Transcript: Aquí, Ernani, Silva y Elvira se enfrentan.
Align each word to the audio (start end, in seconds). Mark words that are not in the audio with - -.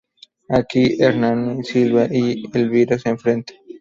Aquí, 0.49 0.97
Ernani, 0.99 1.63
Silva 1.63 2.07
y 2.11 2.49
Elvira 2.55 2.97
se 2.97 3.09
enfrentan. 3.09 3.55